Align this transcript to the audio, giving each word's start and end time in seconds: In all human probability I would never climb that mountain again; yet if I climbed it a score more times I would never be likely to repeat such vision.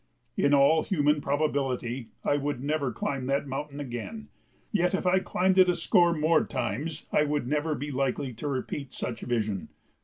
In 0.35 0.51
all 0.51 0.81
human 0.81 1.21
probability 1.21 2.09
I 2.23 2.35
would 2.37 2.63
never 2.63 2.91
climb 2.91 3.27
that 3.27 3.45
mountain 3.45 3.79
again; 3.79 4.29
yet 4.71 4.95
if 4.95 5.05
I 5.05 5.19
climbed 5.19 5.59
it 5.59 5.69
a 5.69 5.75
score 5.75 6.11
more 6.11 6.43
times 6.43 7.05
I 7.11 7.21
would 7.23 7.45
never 7.47 7.75
be 7.75 7.91
likely 7.91 8.33
to 8.33 8.47
repeat 8.47 8.95
such 8.95 9.21
vision. 9.21 9.69